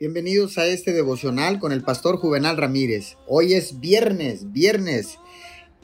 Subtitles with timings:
[0.00, 3.16] Bienvenidos a este devocional con el pastor Juvenal Ramírez.
[3.26, 5.18] Hoy es viernes, viernes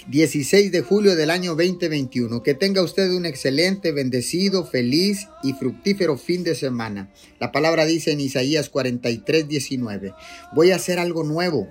[0.06, 2.44] 16 de julio del año 2021.
[2.44, 7.12] Que tenga usted un excelente, bendecido, feliz y fructífero fin de semana.
[7.40, 10.14] La palabra dice en Isaías 43, 19.
[10.54, 11.66] Voy a hacer algo nuevo.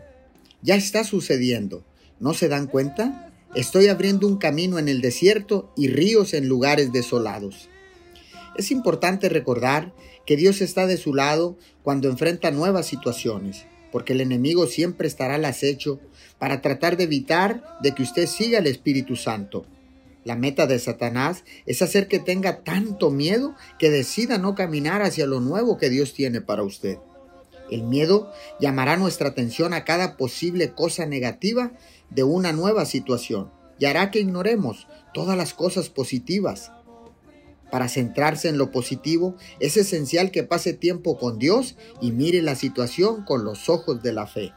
[0.62, 1.86] Ya está sucediendo.
[2.20, 3.32] ¿No se dan cuenta?
[3.56, 7.70] Estoy abriendo un camino en el desierto y ríos en lugares desolados.
[8.56, 9.94] Es importante recordar
[10.26, 15.36] que Dios está de su lado cuando enfrenta nuevas situaciones, porque el enemigo siempre estará
[15.36, 16.00] al acecho
[16.38, 19.66] para tratar de evitar de que usted siga el Espíritu Santo.
[20.24, 25.26] La meta de Satanás es hacer que tenga tanto miedo que decida no caminar hacia
[25.26, 26.98] lo nuevo que Dios tiene para usted.
[27.70, 31.72] El miedo llamará nuestra atención a cada posible cosa negativa
[32.10, 36.72] de una nueva situación y hará que ignoremos todas las cosas positivas.
[37.74, 42.54] Para centrarse en lo positivo, es esencial que pase tiempo con Dios y mire la
[42.54, 44.54] situación con los ojos de la fe.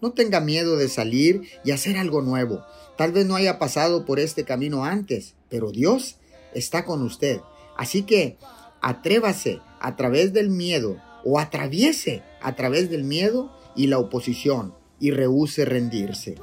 [0.00, 2.64] No tenga miedo de salir y hacer algo nuevo.
[2.98, 6.16] Tal vez no haya pasado por este camino antes, pero Dios
[6.52, 7.40] está con usted.
[7.76, 8.36] Así que
[8.80, 15.12] atrévase a través del miedo o atraviese a través del miedo y la oposición y
[15.12, 16.34] rehúse rendirse.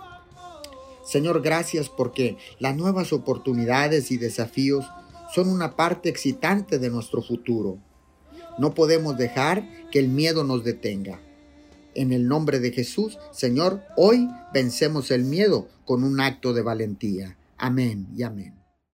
[1.03, 4.85] Señor, gracias porque las nuevas oportunidades y desafíos
[5.33, 7.77] son una parte excitante de nuestro futuro.
[8.57, 11.19] No podemos dejar que el miedo nos detenga.
[11.93, 17.37] En el nombre de Jesús, Señor, hoy vencemos el miedo con un acto de valentía.
[17.57, 18.56] Amén y amén.